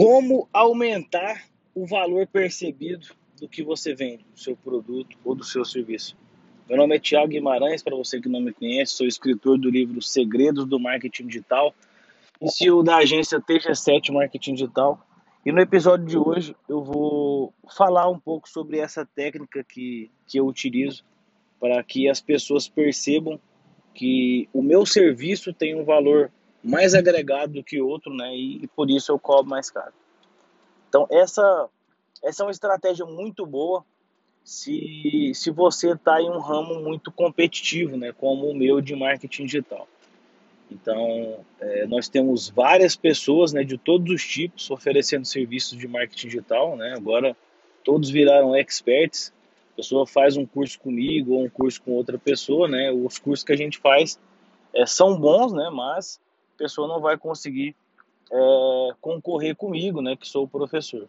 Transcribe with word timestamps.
Como 0.00 0.48
aumentar 0.50 1.44
o 1.74 1.84
valor 1.84 2.26
percebido 2.26 3.08
do 3.38 3.46
que 3.46 3.62
você 3.62 3.94
vende, 3.94 4.24
do 4.32 4.40
seu 4.40 4.56
produto 4.56 5.14
ou 5.22 5.34
do 5.34 5.44
seu 5.44 5.62
serviço? 5.62 6.16
Meu 6.66 6.78
nome 6.78 6.96
é 6.96 6.98
Tiago 6.98 7.28
Guimarães, 7.28 7.82
para 7.82 7.94
você 7.94 8.18
que 8.18 8.26
não 8.26 8.40
me 8.40 8.50
conhece, 8.50 8.94
sou 8.94 9.06
escritor 9.06 9.58
do 9.58 9.68
livro 9.68 10.00
Segredos 10.00 10.64
do 10.64 10.80
Marketing 10.80 11.26
Digital 11.26 11.74
e 12.40 12.50
CEO 12.50 12.82
da 12.82 12.96
agência 12.96 13.38
TG7 13.42 14.10
Marketing 14.10 14.54
Digital. 14.54 15.06
E 15.44 15.52
no 15.52 15.60
episódio 15.60 16.06
de 16.06 16.16
hoje 16.16 16.56
eu 16.66 16.82
vou 16.82 17.52
falar 17.76 18.08
um 18.08 18.18
pouco 18.18 18.48
sobre 18.48 18.78
essa 18.78 19.04
técnica 19.04 19.62
que, 19.62 20.10
que 20.26 20.40
eu 20.40 20.46
utilizo 20.46 21.04
para 21.60 21.84
que 21.84 22.08
as 22.08 22.22
pessoas 22.22 22.66
percebam 22.66 23.38
que 23.92 24.48
o 24.54 24.62
meu 24.62 24.86
serviço 24.86 25.52
tem 25.52 25.78
um 25.78 25.84
valor 25.84 26.32
mais 26.62 26.94
agregado 26.94 27.54
do 27.54 27.64
que 27.64 27.80
outro, 27.80 28.14
né? 28.14 28.34
E, 28.34 28.64
e 28.64 28.66
por 28.68 28.90
isso 28.90 29.12
eu 29.12 29.18
cobro 29.18 29.50
mais 29.50 29.70
caro. 29.70 29.92
Então 30.88 31.06
essa 31.10 31.68
essa 32.22 32.42
é 32.42 32.46
uma 32.46 32.52
estratégia 32.52 33.06
muito 33.06 33.46
boa 33.46 33.84
se, 34.44 35.32
se 35.34 35.50
você 35.50 35.92
está 35.92 36.20
em 36.20 36.28
um 36.28 36.38
ramo 36.38 36.80
muito 36.80 37.10
competitivo, 37.10 37.96
né? 37.96 38.12
Como 38.12 38.48
o 38.48 38.54
meu 38.54 38.80
de 38.80 38.94
marketing 38.94 39.46
digital. 39.46 39.86
Então, 40.70 41.44
é, 41.60 41.86
nós 41.86 42.08
temos 42.08 42.48
várias 42.48 42.94
pessoas 42.94 43.52
né, 43.52 43.64
de 43.64 43.76
todos 43.76 44.14
os 44.14 44.24
tipos 44.24 44.70
oferecendo 44.70 45.24
serviços 45.24 45.76
de 45.76 45.88
marketing 45.88 46.28
digital. 46.28 46.76
Né? 46.76 46.94
Agora, 46.96 47.36
todos 47.84 48.08
viraram 48.08 48.56
experts. 48.56 49.32
A 49.72 49.76
pessoa 49.76 50.06
faz 50.06 50.36
um 50.36 50.46
curso 50.46 50.78
comigo 50.78 51.34
ou 51.34 51.44
um 51.44 51.50
curso 51.50 51.82
com 51.82 51.92
outra 51.92 52.18
pessoa. 52.18 52.68
Né? 52.68 52.90
Os 52.92 53.18
cursos 53.18 53.44
que 53.44 53.52
a 53.52 53.56
gente 53.56 53.78
faz 53.78 54.18
é, 54.72 54.86
são 54.86 55.18
bons, 55.18 55.52
né? 55.52 55.68
mas 55.70 56.20
pessoa 56.60 56.86
não 56.86 57.00
vai 57.00 57.16
conseguir 57.16 57.74
é, 58.30 58.90
concorrer 59.00 59.56
comigo, 59.56 60.02
né? 60.02 60.14
que 60.14 60.28
sou 60.28 60.44
o 60.44 60.48
professor. 60.48 61.08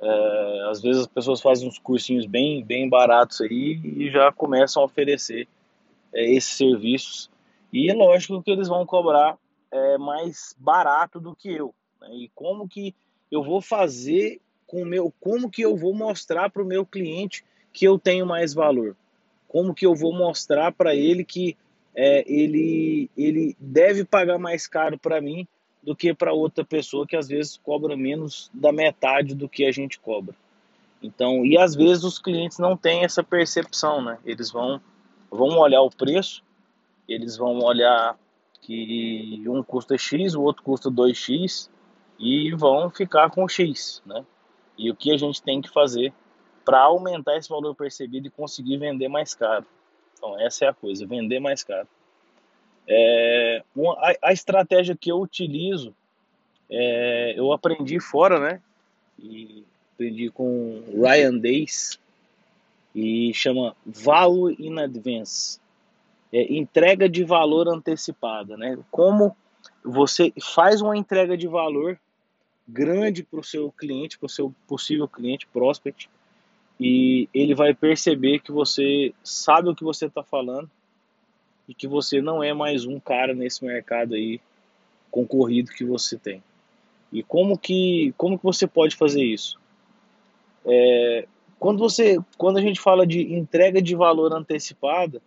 É, 0.00 0.68
às 0.70 0.80
vezes 0.80 1.02
as 1.02 1.06
pessoas 1.06 1.42
fazem 1.42 1.68
uns 1.68 1.78
cursinhos 1.78 2.24
bem, 2.24 2.64
bem 2.64 2.88
baratos 2.88 3.42
aí 3.42 3.78
e 3.84 4.10
já 4.10 4.32
começam 4.32 4.82
a 4.82 4.86
oferecer 4.86 5.46
é, 6.12 6.24
esses 6.32 6.56
serviços 6.56 7.30
e 7.72 7.90
é 7.90 7.94
lógico 7.94 8.42
que 8.42 8.50
eles 8.50 8.68
vão 8.68 8.86
cobrar 8.86 9.36
é, 9.70 9.98
mais 9.98 10.56
barato 10.58 11.20
do 11.20 11.34
que 11.34 11.52
eu. 11.52 11.74
Né? 12.00 12.08
E 12.12 12.30
como 12.34 12.66
que 12.66 12.94
eu 13.30 13.42
vou 13.42 13.60
fazer 13.60 14.40
com 14.66 14.82
o 14.82 14.86
meu, 14.86 15.12
como 15.20 15.50
que 15.50 15.62
eu 15.62 15.76
vou 15.76 15.94
mostrar 15.94 16.50
para 16.50 16.62
o 16.62 16.66
meu 16.66 16.86
cliente 16.86 17.44
que 17.72 17.84
eu 17.84 17.98
tenho 17.98 18.24
mais 18.24 18.54
valor? 18.54 18.96
Como 19.46 19.74
que 19.74 19.84
eu 19.84 19.94
vou 19.94 20.12
mostrar 20.12 20.72
para 20.72 20.94
ele 20.94 21.24
que 21.24 21.56
é, 21.94 22.24
ele, 22.26 23.10
ele 23.16 23.56
deve 23.58 24.04
pagar 24.04 24.38
mais 24.38 24.66
caro 24.66 24.98
para 24.98 25.20
mim 25.20 25.46
do 25.82 25.94
que 25.94 26.14
para 26.14 26.32
outra 26.32 26.64
pessoa 26.64 27.06
que 27.06 27.16
às 27.16 27.28
vezes 27.28 27.56
cobra 27.56 27.96
menos 27.96 28.50
da 28.52 28.72
metade 28.72 29.34
do 29.34 29.48
que 29.48 29.64
a 29.64 29.72
gente 29.72 29.98
cobra. 29.98 30.34
Então, 31.02 31.44
e 31.44 31.58
às 31.58 31.74
vezes 31.74 32.02
os 32.04 32.18
clientes 32.18 32.58
não 32.58 32.76
têm 32.76 33.04
essa 33.04 33.22
percepção, 33.22 34.02
né? 34.02 34.18
Eles 34.24 34.50
vão, 34.50 34.80
vão 35.30 35.58
olhar 35.58 35.82
o 35.82 35.90
preço 35.90 36.42
eles 37.08 37.36
vão 37.36 37.58
olhar 37.58 38.18
que 38.60 39.42
um 39.46 39.62
custa 39.62 39.96
X, 39.96 40.34
o 40.34 40.42
outro 40.42 40.62
custa 40.62 40.90
2X 40.90 41.68
e 42.18 42.52
vão 42.54 42.90
ficar 42.90 43.30
com 43.30 43.48
X, 43.48 44.02
né? 44.06 44.24
E 44.76 44.90
o 44.90 44.96
que 44.96 45.12
a 45.12 45.16
gente 45.16 45.42
tem 45.42 45.60
que 45.60 45.68
fazer 45.68 46.12
para 46.64 46.80
aumentar 46.80 47.36
esse 47.36 47.48
valor 47.48 47.74
percebido 47.74 48.26
e 48.26 48.30
conseguir 48.30 48.78
vender 48.78 49.08
mais 49.08 49.34
caro? 49.34 49.66
Então, 50.24 50.40
essa 50.40 50.64
é 50.64 50.68
a 50.68 50.74
coisa, 50.74 51.06
vender 51.06 51.38
mais 51.38 51.62
caro. 51.62 51.86
É, 52.88 53.62
uma, 53.76 53.92
a, 53.94 54.14
a, 54.22 54.32
estratégia 54.32 54.96
que 54.96 55.12
eu 55.12 55.20
utilizo, 55.20 55.94
é, 56.70 57.34
eu 57.36 57.52
aprendi 57.52 58.00
fora, 58.00 58.40
né? 58.40 58.62
E 59.18 59.64
aprendi 59.94 60.30
com 60.30 60.82
Ryan 60.94 61.36
Days 61.38 61.98
e 62.94 63.34
chama 63.34 63.76
Value 63.84 64.56
in 64.58 64.78
Advance 64.78 65.60
é, 66.32 66.52
entrega 66.54 67.06
de 67.06 67.22
valor 67.22 67.68
antecipada, 67.68 68.56
né? 68.56 68.78
Como 68.90 69.36
você 69.84 70.32
faz 70.40 70.80
uma 70.80 70.96
entrega 70.96 71.36
de 71.36 71.46
valor 71.46 71.98
grande 72.66 73.22
para 73.22 73.40
o 73.40 73.44
seu 73.44 73.70
cliente, 73.70 74.18
para 74.18 74.26
o 74.26 74.30
seu 74.30 74.54
possível 74.66 75.06
cliente, 75.06 75.46
prospect, 75.46 76.08
e 76.78 77.28
ele 77.32 77.54
vai 77.54 77.72
perceber 77.72 78.40
que 78.40 78.50
você 78.50 79.14
sabe 79.22 79.68
o 79.68 79.74
que 79.74 79.84
você 79.84 80.06
está 80.06 80.22
falando 80.22 80.70
e 81.68 81.74
que 81.74 81.86
você 81.86 82.20
não 82.20 82.42
é 82.42 82.52
mais 82.52 82.84
um 82.84 82.98
cara 82.98 83.32
nesse 83.32 83.64
mercado 83.64 84.14
aí 84.14 84.40
concorrido 85.10 85.70
que 85.70 85.84
você 85.84 86.18
tem. 86.18 86.42
E 87.12 87.22
como 87.22 87.56
que 87.56 88.12
como 88.16 88.36
que 88.36 88.44
você 88.44 88.66
pode 88.66 88.96
fazer 88.96 89.22
isso? 89.22 89.58
É, 90.66 91.26
quando 91.58 91.78
você 91.78 92.18
quando 92.36 92.58
a 92.58 92.60
gente 92.60 92.80
fala 92.80 93.06
de 93.06 93.32
entrega 93.32 93.80
de 93.80 93.94
valor 93.94 94.32
antecipada, 94.34 95.22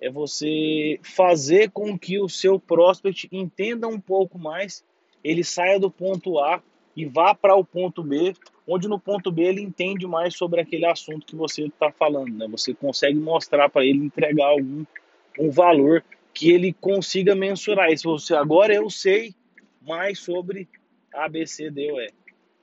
é 0.00 0.10
você 0.10 1.00
fazer 1.02 1.70
com 1.70 1.98
que 1.98 2.20
o 2.20 2.28
seu 2.28 2.60
prospect 2.60 3.28
entenda 3.32 3.88
um 3.88 3.98
pouco 3.98 4.38
mais, 4.38 4.84
ele 5.24 5.42
saia 5.42 5.80
do 5.80 5.90
ponto 5.90 6.38
A 6.38 6.62
e 6.98 7.04
vá 7.04 7.32
para 7.32 7.54
o 7.54 7.64
ponto 7.64 8.02
B, 8.02 8.34
onde 8.66 8.88
no 8.88 8.98
ponto 8.98 9.30
B 9.30 9.44
ele 9.44 9.60
entende 9.60 10.04
mais 10.04 10.36
sobre 10.36 10.60
aquele 10.60 10.84
assunto 10.84 11.24
que 11.24 11.36
você 11.36 11.66
está 11.66 11.92
falando, 11.92 12.36
né? 12.36 12.48
Você 12.48 12.74
consegue 12.74 13.16
mostrar 13.16 13.68
para 13.68 13.84
ele, 13.86 14.04
entregar 14.04 14.46
algum 14.46 14.84
um 15.38 15.48
valor 15.48 16.02
que 16.34 16.50
ele 16.50 16.72
consiga 16.72 17.36
mensurar. 17.36 17.92
isso. 17.92 18.10
você 18.10 18.34
agora 18.34 18.74
eu 18.74 18.90
sei 18.90 19.32
mais 19.80 20.18
sobre 20.18 20.68
A, 21.14 21.28
B, 21.28 21.46
C, 21.46 21.70
D 21.70 21.92
ou 21.92 22.00
E. 22.00 22.10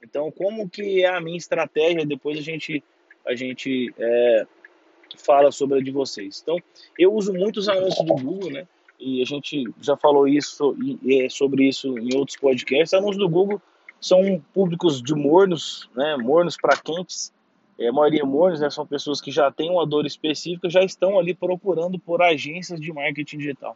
Então, 0.03 0.29
como 0.29 0.69
que 0.69 1.01
é 1.01 1.07
a 1.07 1.21
minha 1.21 1.37
estratégia? 1.37 2.05
Depois 2.05 2.37
a 2.37 2.41
gente 2.41 2.83
a 3.25 3.33
gente 3.35 3.93
é, 3.97 4.45
fala 5.17 5.49
sobre 5.49 5.79
a 5.79 5.81
de 5.81 5.91
vocês. 5.91 6.41
Então, 6.43 6.57
eu 6.99 7.13
uso 7.13 7.33
muitos 7.33 7.69
anúncios 7.69 8.05
do 8.05 8.15
Google, 8.15 8.51
né? 8.51 8.67
E 8.99 9.21
a 9.21 9.25
gente 9.25 9.63
já 9.81 9.95
falou 9.95 10.27
isso 10.27 10.75
e, 11.05 11.29
sobre 11.29 11.69
isso 11.69 11.97
em 11.97 12.13
outros 12.17 12.37
podcasts. 12.37 12.93
Anúncios 12.93 13.17
do 13.17 13.29
Google 13.29 13.61
são 14.05 14.39
públicos 14.53 15.01
de 15.01 15.15
mornos, 15.15 15.89
né? 15.95 16.15
Mornos 16.15 16.55
para 16.55 16.77
quentes. 16.77 17.33
É, 17.79 17.87
a 17.87 17.91
maioria 17.91 18.23
mornos, 18.23 18.59
né? 18.59 18.69
São 18.69 18.85
pessoas 18.85 19.19
que 19.19 19.31
já 19.31 19.51
têm 19.51 19.71
uma 19.71 19.83
dor 19.83 20.05
específica, 20.05 20.69
já 20.69 20.83
estão 20.83 21.17
ali 21.17 21.33
procurando 21.33 21.97
por 21.97 22.21
agências 22.21 22.79
de 22.79 22.93
marketing 22.93 23.39
digital. 23.39 23.75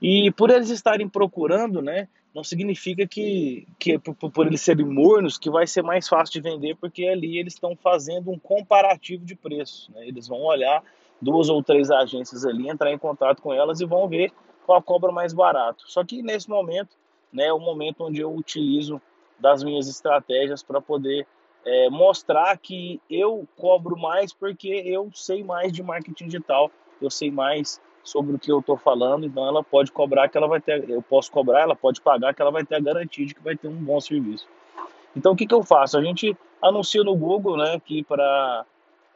E 0.00 0.30
por 0.32 0.50
eles 0.50 0.68
estarem 0.68 1.08
procurando, 1.08 1.80
né, 1.80 2.06
não 2.34 2.44
significa 2.44 3.06
que, 3.06 3.66
que 3.78 3.98
por, 3.98 4.30
por, 4.30 4.46
eles 4.46 4.60
serem 4.60 4.84
mornos 4.84 5.38
que 5.38 5.48
vai 5.48 5.66
ser 5.66 5.80
mais 5.80 6.06
fácil 6.06 6.34
de 6.34 6.50
vender, 6.50 6.76
porque 6.76 7.06
ali 7.06 7.38
eles 7.38 7.54
estão 7.54 7.74
fazendo 7.74 8.30
um 8.30 8.38
comparativo 8.38 9.24
de 9.24 9.34
preços. 9.34 9.88
Né? 9.88 10.06
Eles 10.06 10.28
vão 10.28 10.42
olhar 10.42 10.84
duas 11.18 11.48
ou 11.48 11.62
três 11.62 11.90
agências 11.90 12.44
ali, 12.44 12.68
entrar 12.68 12.92
em 12.92 12.98
contato 12.98 13.40
com 13.40 13.54
elas 13.54 13.80
e 13.80 13.86
vão 13.86 14.06
ver 14.06 14.30
qual 14.66 14.82
cobra 14.82 15.10
mais 15.10 15.32
barato. 15.32 15.84
Só 15.86 16.04
que 16.04 16.22
nesse 16.22 16.50
momento, 16.50 16.94
né, 17.32 17.46
é 17.46 17.52
o 17.54 17.58
momento 17.58 18.04
onde 18.04 18.20
eu 18.20 18.34
utilizo 18.34 19.00
das 19.38 19.62
minhas 19.62 19.88
estratégias 19.88 20.62
para 20.62 20.80
poder 20.80 21.26
é, 21.64 21.90
mostrar 21.90 22.56
que 22.56 23.00
eu 23.10 23.46
cobro 23.56 23.96
mais 23.96 24.32
porque 24.32 24.68
eu 24.68 25.10
sei 25.12 25.42
mais 25.42 25.72
de 25.72 25.82
marketing 25.82 26.26
digital, 26.26 26.70
eu 27.00 27.10
sei 27.10 27.30
mais 27.30 27.80
sobre 28.04 28.36
o 28.36 28.38
que 28.38 28.52
eu 28.52 28.60
estou 28.60 28.76
falando, 28.76 29.26
então 29.26 29.46
ela 29.46 29.64
pode 29.64 29.90
cobrar 29.90 30.28
que 30.28 30.38
ela 30.38 30.46
vai 30.46 30.60
ter, 30.60 30.88
eu 30.88 31.02
posso 31.02 31.30
cobrar, 31.30 31.62
ela 31.62 31.74
pode 31.74 32.00
pagar 32.00 32.32
que 32.32 32.40
ela 32.40 32.52
vai 32.52 32.64
ter 32.64 32.76
a 32.76 32.80
garantia 32.80 33.26
de 33.26 33.34
que 33.34 33.42
vai 33.42 33.56
ter 33.56 33.66
um 33.66 33.74
bom 33.74 34.00
serviço. 34.00 34.46
Então 35.16 35.32
o 35.32 35.36
que, 35.36 35.46
que 35.46 35.54
eu 35.54 35.64
faço? 35.64 35.98
A 35.98 36.02
gente 36.02 36.36
anuncia 36.62 37.02
no 37.02 37.16
Google, 37.16 37.56
né, 37.56 37.80
que 37.84 38.04
para 38.04 38.64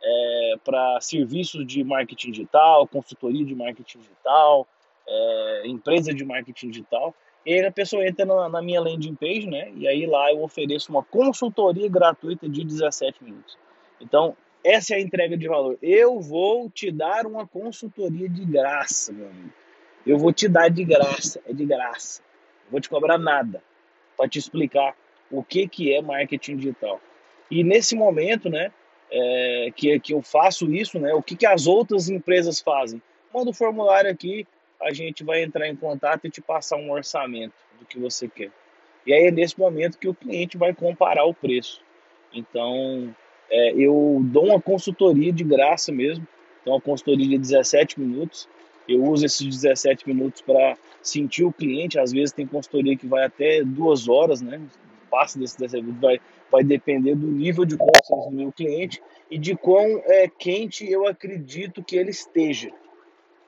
é, 0.03 0.55
para 0.65 1.01
serviços 1.01 1.67
de 1.67 1.85
marketing 1.85 2.31
digital, 2.33 2.87
consultoria 2.87 3.45
de 3.45 3.55
marketing 3.55 3.99
digital, 3.99 4.67
é, 5.07 5.63
empresa 5.67 6.13
de 6.13 6.25
marketing 6.25 6.71
digital. 6.71 7.15
E 7.45 7.55
aí 7.55 7.65
a 7.65 7.73
pessoa 7.73 8.07
entra 8.07 8.25
na, 8.27 8.49
na, 8.49 8.63
minha 8.63 8.81
landing 8.81 9.15
page, 9.15 9.47
né? 9.47 9.73
E 9.75 9.89
aí 9.89 10.07
lá 10.07 10.31
eu 10.31 10.43
ofereço 10.43 10.93
uma 10.93 11.03
consultoria 11.03 11.89
gratuita 11.89 12.49
de 12.49 12.65
17 12.65 13.25
minutos. 13.25 13.57
Então, 14.01 14.37
essa 14.63 14.95
é 14.95 14.99
a 14.99 15.01
entrega 15.01 15.37
de 15.37 15.49
valor. 15.49 15.79
Eu 15.81 16.21
vou 16.21 16.69
te 16.69 16.91
dar 16.91 17.27
uma 17.27 17.47
consultoria 17.47 18.29
de 18.29 18.45
graça, 18.45 19.13
meu 19.13 19.27
amigo. 19.27 19.53
Eu 20.07 20.19
vou 20.19 20.33
te 20.33 20.49
dar 20.49 20.69
de 20.69 20.85
graça, 20.85 21.41
é 21.47 21.53
de 21.53 21.65
graça. 21.65 22.23
Não 22.65 22.73
vou 22.73 22.81
te 22.81 22.89
cobrar 22.89 23.19
nada 23.19 23.63
para 24.17 24.29
te 24.29 24.39
explicar 24.39 24.95
o 25.31 25.43
que, 25.43 25.67
que 25.67 25.95
é 25.95 26.03
marketing 26.03 26.57
digital. 26.57 27.01
E 27.51 27.65
nesse 27.65 27.95
momento, 27.95 28.51
né, 28.51 28.71
é, 29.11 29.73
que, 29.75 29.99
que 30.01 30.13
eu 30.13 30.23
faço 30.23 30.71
isso, 30.73 30.99
né, 30.99 31.15
o 31.15 31.23
que, 31.23 31.37
que 31.37 31.47
as 31.47 31.67
outras 31.67 32.09
empresas 32.09 32.61
fazem? 32.61 33.03
Manda 33.33 33.51
o 33.51 33.55
formulário 33.55 34.11
aqui, 34.11 34.47
a 34.83 34.93
gente 34.93 35.23
vai 35.23 35.43
entrar 35.43 35.69
em 35.69 35.77
contato 35.77 36.27
e 36.27 36.31
te 36.31 36.41
passar 36.41 36.77
um 36.77 36.91
orçamento 36.91 37.55
do 37.79 37.85
que 37.85 37.99
você 37.99 38.29
quer. 38.29 38.51
E 39.07 39.13
aí 39.13 39.27
é 39.27 39.31
nesse 39.31 39.59
momento 39.59 39.99
que 39.99 40.09
o 40.09 40.15
cliente 40.15 40.57
vai 40.57 40.75
comparar 40.75 41.25
o 41.25 41.35
preço. 41.35 41.83
Então, 42.33 43.15
é, 43.51 43.73
eu 43.73 44.21
dou 44.23 44.47
uma 44.47 44.61
consultoria 44.61 45.33
de 45.33 45.43
graça 45.45 45.91
mesmo, 45.91 46.27
então 46.61 46.75
uma 46.75 46.81
consultoria 46.81 47.29
de 47.29 47.39
17 47.39 47.99
minutos. 47.99 48.49
Eu 48.89 49.05
uso 49.05 49.25
esses 49.25 49.47
17 49.47 50.07
minutos 50.09 50.41
para 50.41 50.77
sentir 51.03 51.45
o 51.45 51.53
cliente. 51.53 51.99
Às 51.99 52.13
vezes 52.13 52.33
tem 52.33 52.47
consultoria 52.47 52.97
que 52.97 53.07
vai 53.07 53.25
até 53.25 53.63
duas 53.63 54.09
horas, 54.09 54.41
né? 54.41 54.61
passa 55.11 55.39
desse 55.39 55.57
serviço 55.57 55.99
vai, 56.01 56.21
vai 56.51 56.63
depender 56.63 57.17
do 57.17 57.27
nível 57.27 57.65
de 57.65 57.77
consciência 57.77 58.31
do 58.31 58.37
meu 58.37 58.53
cliente 58.53 59.03
e 59.31 59.37
de 59.37 59.57
quão 59.57 60.01
é, 60.05 60.29
quente 60.29 60.89
eu 60.89 61.07
acredito 61.07 61.83
que 61.83 61.97
ele 61.97 62.11
esteja. 62.11 62.71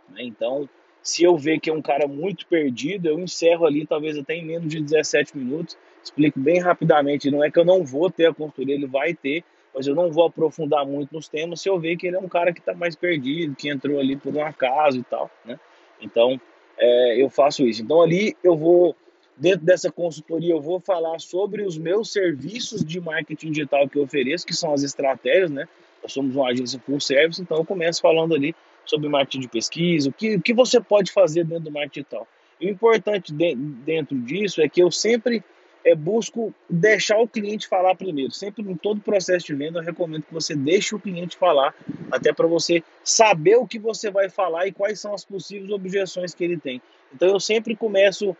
Né? 0.08 0.24
Então, 0.24 0.68
se 1.02 1.24
eu 1.24 1.36
ver 1.36 1.58
que 1.58 1.68
é 1.68 1.72
um 1.72 1.82
cara 1.82 2.06
muito 2.06 2.46
perdido, 2.46 3.08
eu 3.08 3.18
encerro 3.18 3.66
ali 3.66 3.86
talvez 3.86 4.16
até 4.16 4.34
em 4.34 4.44
menos 4.44 4.68
de 4.68 4.80
17 4.80 5.36
minutos, 5.36 5.76
explico 6.02 6.38
bem 6.38 6.60
rapidamente. 6.60 7.30
Não 7.30 7.42
é 7.42 7.50
que 7.50 7.58
eu 7.58 7.64
não 7.64 7.84
vou 7.84 8.10
ter 8.10 8.26
a 8.26 8.34
consultoria, 8.34 8.74
ele 8.74 8.86
vai 8.86 9.12
ter, 9.12 9.44
mas 9.74 9.86
eu 9.86 9.94
não 9.94 10.12
vou 10.12 10.26
aprofundar 10.26 10.86
muito 10.86 11.12
nos 11.12 11.28
temas 11.28 11.60
se 11.60 11.68
eu 11.68 11.78
ver 11.78 11.96
que 11.96 12.06
ele 12.06 12.16
é 12.16 12.20
um 12.20 12.28
cara 12.28 12.52
que 12.52 12.60
está 12.60 12.74
mais 12.74 12.94
perdido, 12.94 13.56
que 13.56 13.68
entrou 13.68 13.98
ali 13.98 14.16
por 14.16 14.34
um 14.34 14.44
acaso 14.44 14.98
e 14.98 15.02
tal, 15.02 15.30
né? 15.44 15.58
Então, 16.00 16.40
é, 16.78 17.22
eu 17.22 17.28
faço 17.28 17.66
isso. 17.66 17.82
Então, 17.82 18.00
ali 18.00 18.36
eu 18.42 18.56
vou, 18.56 18.94
dentro 19.36 19.64
dessa 19.64 19.90
consultoria, 19.90 20.52
eu 20.52 20.60
vou 20.60 20.78
falar 20.78 21.18
sobre 21.18 21.62
os 21.62 21.76
meus 21.78 22.12
serviços 22.12 22.84
de 22.84 23.00
marketing 23.00 23.50
digital 23.50 23.88
que 23.88 23.98
eu 23.98 24.04
ofereço, 24.04 24.46
que 24.46 24.54
são 24.54 24.72
as 24.72 24.82
estratégias, 24.82 25.50
né? 25.50 25.68
Nós 26.02 26.12
somos 26.12 26.34
uma 26.34 26.48
agência 26.48 26.80
full 26.80 27.00
service, 27.00 27.40
então 27.40 27.56
eu 27.56 27.64
começo 27.64 28.00
falando 28.00 28.34
ali 28.34 28.54
sobre 28.84 29.08
marketing 29.08 29.40
de 29.40 29.48
pesquisa, 29.48 30.08
o 30.08 30.12
que, 30.12 30.36
o 30.36 30.40
que 30.40 30.52
você 30.52 30.80
pode 30.80 31.12
fazer 31.12 31.44
dentro 31.44 31.64
do 31.64 31.70
marketing 31.70 32.00
digital. 32.00 32.28
E 32.60 32.66
o 32.66 32.70
importante 32.70 33.32
de, 33.32 33.54
dentro 33.54 34.16
disso 34.18 34.60
é 34.60 34.68
que 34.68 34.82
eu 34.82 34.90
sempre 34.90 35.42
é, 35.84 35.94
busco 35.94 36.54
deixar 36.68 37.18
o 37.18 37.28
cliente 37.28 37.66
falar 37.66 37.94
primeiro. 37.94 38.32
Sempre 38.32 38.62
em 38.62 38.76
todo 38.76 39.00
processo 39.00 39.46
de 39.46 39.54
venda, 39.54 39.80
eu 39.80 39.84
recomendo 39.84 40.22
que 40.22 40.32
você 40.32 40.54
deixe 40.54 40.94
o 40.94 41.00
cliente 41.00 41.36
falar, 41.36 41.74
até 42.10 42.32
para 42.32 42.46
você 42.46 42.82
saber 43.02 43.56
o 43.56 43.66
que 43.66 43.78
você 43.78 44.10
vai 44.10 44.28
falar 44.28 44.66
e 44.66 44.72
quais 44.72 45.00
são 45.00 45.12
as 45.14 45.24
possíveis 45.24 45.70
objeções 45.70 46.34
que 46.34 46.44
ele 46.44 46.56
tem. 46.56 46.80
Então 47.12 47.28
eu 47.28 47.40
sempre 47.40 47.74
começo, 47.74 48.36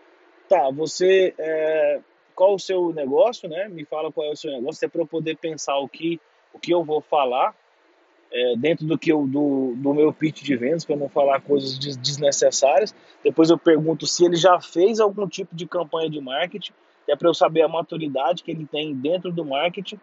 tá, 0.49 0.71
você, 0.71 1.35
é, 1.39 2.01
qual 2.35 2.55
o 2.55 2.59
seu 2.59 2.93
negócio, 2.93 3.49
né? 3.49 3.69
Me 3.69 3.85
fala 3.85 4.13
qual 4.13 4.27
é 4.27 4.31
o 4.31 4.37
seu 4.37 4.53
negócio, 4.53 4.85
é 4.85 4.89
para 4.89 5.01
eu 5.01 5.07
poder 5.07 5.37
pensar 5.37 5.79
o 5.79 5.89
que, 5.89 6.21
o 6.53 6.59
que 6.59 6.73
eu 6.73 6.85
vou 6.85 7.01
falar 7.01 7.55
é, 8.33 8.57
dentro 8.57 8.87
do 8.87 8.99
que 8.99 9.13
eu, 9.13 9.27
do, 9.27 9.75
do 9.77 9.95
meu 9.95 10.13
pitch 10.13 10.43
de 10.43 10.57
vendas, 10.57 10.85
para 10.85 10.97
não 10.97 11.09
falar 11.09 11.41
coisas 11.41 11.79
desnecessárias. 11.79 12.95
Depois 13.23 13.51
eu 13.51 13.59
pergunto 13.59 14.07
se 14.07 14.25
ele 14.25 14.37
já 14.37 14.61
fez 14.61 15.01
algum 15.01 15.29
tipo 15.29 15.55
de 15.55 15.67
campanha 15.67 16.09
de 16.09 16.21
marketing, 16.21 16.73
é 17.09 17.15
para 17.15 17.29
eu 17.29 17.35
saber 17.35 17.63
a 17.63 17.69
maturidade 17.69 18.43
que 18.43 18.51
ele 18.51 18.67
tem 18.67 18.95
dentro 18.95 19.31
do 19.33 19.45
marketing 19.45 19.99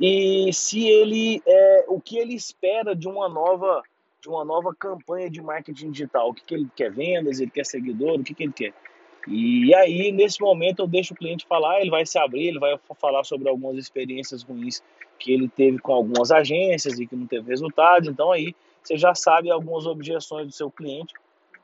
e 0.00 0.52
se 0.52 0.86
ele 0.86 1.42
é, 1.46 1.84
o 1.88 2.00
que 2.00 2.16
ele 2.18 2.34
espera 2.34 2.94
de 2.94 3.08
uma 3.08 3.28
nova 3.28 3.82
de 4.20 4.28
uma 4.28 4.44
nova 4.44 4.74
campanha 4.74 5.30
de 5.30 5.40
marketing 5.40 5.92
digital, 5.92 6.30
o 6.30 6.34
que, 6.34 6.44
que 6.44 6.54
ele 6.54 6.68
quer 6.74 6.90
vendas, 6.90 7.38
ele 7.38 7.52
quer 7.52 7.64
seguidor, 7.64 8.18
o 8.18 8.24
que, 8.24 8.34
que 8.34 8.42
ele 8.42 8.52
quer. 8.52 8.74
E 9.28 9.72
aí, 9.74 10.10
nesse 10.10 10.40
momento, 10.40 10.82
eu 10.82 10.88
deixo 10.88 11.14
o 11.14 11.16
cliente 11.16 11.46
falar, 11.46 11.80
ele 11.80 11.90
vai 11.90 12.04
se 12.04 12.18
abrir, 12.18 12.48
ele 12.48 12.58
vai 12.58 12.76
falar 12.98 13.22
sobre 13.22 13.48
algumas 13.48 13.76
experiências 13.76 14.42
ruins 14.42 14.82
que 15.18 15.32
ele 15.32 15.48
teve 15.48 15.78
com 15.78 15.92
algumas 15.92 16.30
agências 16.30 16.98
e 16.98 17.06
que 17.06 17.16
não 17.16 17.26
teve 17.26 17.48
resultado. 17.50 18.08
Então, 18.08 18.32
aí 18.32 18.54
você 18.82 18.96
já 18.96 19.14
sabe 19.14 19.50
algumas 19.50 19.86
objeções 19.86 20.46
do 20.46 20.52
seu 20.52 20.70
cliente. 20.70 21.14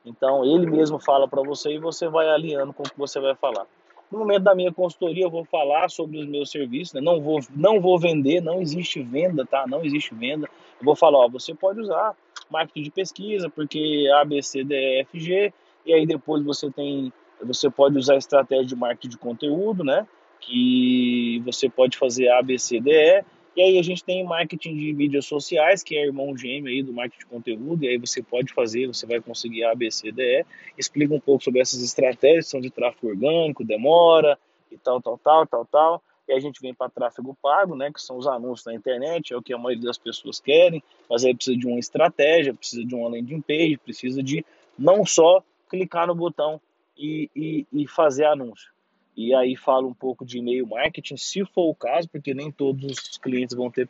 Então, 0.05 0.45
ele 0.45 0.67
mesmo 0.67 0.99
fala 0.99 1.27
para 1.27 1.43
você 1.43 1.73
e 1.75 1.79
você 1.79 2.09
vai 2.09 2.29
alinhando 2.29 2.73
com 2.73 2.83
o 2.83 2.91
que 2.91 2.99
você 2.99 3.19
vai 3.21 3.35
falar. 3.35 3.67
No 4.11 4.19
momento 4.19 4.43
da 4.43 4.55
minha 4.55 4.73
consultoria, 4.73 5.25
eu 5.25 5.31
vou 5.31 5.45
falar 5.45 5.89
sobre 5.89 6.19
os 6.19 6.27
meus 6.27 6.51
serviços. 6.51 6.93
Né? 6.95 7.01
Não, 7.01 7.21
vou, 7.21 7.41
não 7.55 7.81
vou 7.81 7.99
vender, 7.99 8.41
não 8.41 8.61
existe 8.61 9.03
venda, 9.03 9.47
tá? 9.47 9.67
Não 9.67 9.85
existe 9.85 10.15
venda. 10.15 10.47
Eu 10.79 10.85
vou 10.85 10.95
falar, 10.95 11.19
ó, 11.19 11.29
você 11.29 11.55
pode 11.55 11.81
usar 11.81 12.15
marketing 12.51 12.83
de 12.83 12.91
pesquisa, 12.91 13.49
porque 13.49 14.07
A, 14.15 14.25
B, 14.25 14.43
C, 14.43 14.63
D, 14.63 14.75
E, 14.75 15.01
F, 15.01 15.19
G. 15.19 15.53
E 15.87 15.93
aí 15.95 16.07
depois 16.07 16.45
você 16.45 16.71
tem 16.71 17.13
você 17.43 17.69
pode 17.69 17.99
usar 17.99 18.17
estratégia 18.17 18.65
de 18.65 18.77
marketing 18.77 19.09
de 19.09 19.19
conteúdo, 19.19 19.85
né? 19.85 20.07
Que 20.41 21.43
você 21.45 21.69
pode 21.69 21.99
fazer 21.99 22.29
A, 22.29 22.43
B, 22.43 22.59
C, 22.59 22.81
D, 22.81 22.91
E. 22.91 23.25
E 23.57 23.63
aí 23.63 23.79
a 23.79 23.83
gente 23.83 24.03
tem 24.03 24.25
marketing 24.25 24.77
de 24.77 24.93
mídias 24.93 25.27
sociais, 25.27 25.83
que 25.83 25.97
é 25.97 26.05
irmão 26.05 26.37
gêmeo 26.37 26.73
aí 26.73 26.83
do 26.83 26.93
marketing 26.93 27.21
de 27.21 27.27
conteúdo, 27.27 27.85
e 27.85 27.89
aí 27.89 27.99
você 27.99 28.21
pode 28.21 28.53
fazer, 28.53 28.89
você 28.89 29.07
vai 29.07 29.21
conseguir 29.21 29.65
A, 29.65 29.75
B, 29.75 29.91
C, 29.91 30.11
D, 30.11 30.41
E. 30.41 30.47
Explica 30.77 31.15
um 31.15 31.21
pouco 31.21 31.45
sobre 31.45 31.61
essas 31.61 31.81
estratégias, 31.81 32.49
são 32.49 32.61
de 32.61 32.71
tráfego 32.71 33.09
orgânico, 33.09 33.65
demora 33.65 34.37
e 34.73 34.77
tal, 34.77 35.01
tal, 35.01 35.17
tal, 35.19 35.47
tal, 35.47 35.65
tal. 35.67 36.03
E 36.27 36.33
a 36.33 36.41
gente 36.41 36.61
vem 36.61 36.75
para 36.75 36.91
tráfego 36.91 37.37
pago, 37.41 37.77
né, 37.77 37.93
que 37.93 38.01
são 38.01 38.17
os 38.17 38.27
anúncios 38.27 38.67
na 38.67 38.75
internet, 38.75 39.33
é 39.33 39.37
o 39.37 39.43
que 39.43 39.53
a 39.53 39.59
maioria 39.59 39.85
das 39.85 39.99
pessoas 39.99 40.41
querem, 40.41 40.83
mas 41.09 41.25
aí 41.25 41.35
precisa 41.35 41.57
de 41.57 41.67
uma 41.67 41.79
estratégia, 41.79 42.55
precisa 42.55 42.85
de 42.85 42.95
uma 42.95 43.09
landing 43.09 43.43
page, 43.43 43.77
precisa 43.77 44.23
de 44.23 44.45
não 44.77 45.07
só 45.07 45.45
clicar 45.69 46.07
no 46.07 46.15
botão 46.15 46.61
e, 46.97 47.31
e, 47.37 47.67
e 47.73 47.87
fazer 47.87 48.25
anúncio. 48.25 48.74
E 49.17 49.33
aí 49.35 49.57
fala 49.57 49.87
um 49.87 49.95
pouco 49.95 50.25
de 50.25 50.39
e-mail 50.39 50.67
marketing, 50.67 51.17
se 51.17 51.45
for 51.45 51.71
o 51.71 51.75
caso, 51.75 52.09
porque 52.09 52.35
nem 52.35 52.51
todos 52.51 52.99
os 52.99 53.19
clientes 53.19 53.55
vão 53.55 53.71
ter 53.71 53.89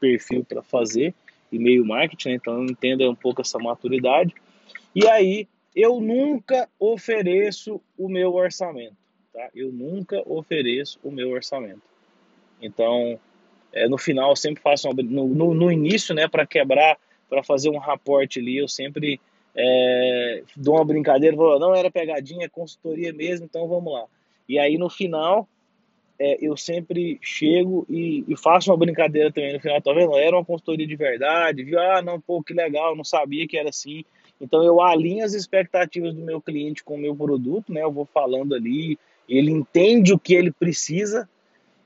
perfil 0.00 0.44
para 0.44 0.62
fazer 0.62 1.14
e-mail 1.50 1.84
marketing, 1.84 2.30
né? 2.30 2.34
então 2.34 2.64
entenda 2.64 3.08
um 3.08 3.14
pouco 3.14 3.40
essa 3.40 3.58
maturidade. 3.58 4.34
E 4.94 5.06
aí 5.08 5.48
eu 5.74 6.00
nunca 6.00 6.68
ofereço 6.78 7.80
o 7.98 8.08
meu 8.08 8.34
orçamento, 8.34 8.96
tá? 9.32 9.48
Eu 9.54 9.70
nunca 9.72 10.22
ofereço 10.26 10.98
o 11.02 11.10
meu 11.10 11.30
orçamento. 11.30 11.82
Então, 12.60 13.18
é, 13.72 13.88
no 13.88 13.98
final 13.98 14.30
eu 14.30 14.36
sempre 14.36 14.62
faço 14.62 14.88
uma, 14.88 15.02
no, 15.02 15.28
no, 15.28 15.54
no 15.54 15.72
início, 15.72 16.14
né, 16.14 16.26
para 16.26 16.46
quebrar, 16.46 16.98
para 17.28 17.42
fazer 17.42 17.70
um 17.70 17.78
raporte 17.78 18.40
ali, 18.40 18.56
eu 18.56 18.68
sempre 18.68 19.20
é, 19.54 20.42
dou 20.56 20.76
uma 20.76 20.84
brincadeira, 20.84 21.36
vou, 21.36 21.58
não 21.58 21.74
era 21.74 21.90
pegadinha, 21.90 22.46
é 22.46 22.48
consultoria 22.48 23.12
mesmo, 23.12 23.46
então 23.46 23.68
vamos 23.68 23.92
lá. 23.92 24.04
E 24.48 24.58
aí 24.58 24.78
no 24.78 24.88
final, 24.88 25.48
é, 26.18 26.38
eu 26.40 26.56
sempre 26.56 27.18
chego 27.20 27.86
e, 27.88 28.24
e, 28.26 28.36
faço 28.36 28.70
uma 28.70 28.76
brincadeira 28.76 29.30
também 29.30 29.52
no 29.52 29.60
final, 29.60 29.80
tá 29.82 29.92
vendo? 29.92 30.16
Era 30.16 30.36
uma 30.36 30.44
consultoria 30.44 30.86
de 30.86 30.96
verdade, 30.96 31.62
viu? 31.62 31.78
Ah, 31.78 32.00
não, 32.00 32.20
pô, 32.20 32.42
que 32.42 32.54
legal, 32.54 32.96
não 32.96 33.04
sabia 33.04 33.46
que 33.46 33.58
era 33.58 33.68
assim. 33.68 34.04
Então 34.40 34.62
eu 34.62 34.80
alinho 34.80 35.24
as 35.24 35.34
expectativas 35.34 36.14
do 36.14 36.22
meu 36.22 36.40
cliente 36.40 36.84
com 36.84 36.94
o 36.94 36.98
meu 36.98 37.14
produto, 37.14 37.72
né? 37.72 37.82
Eu 37.82 37.92
vou 37.92 38.06
falando 38.06 38.54
ali, 38.54 38.98
ele 39.28 39.50
entende 39.50 40.12
o 40.12 40.18
que 40.18 40.34
ele 40.34 40.50
precisa, 40.50 41.28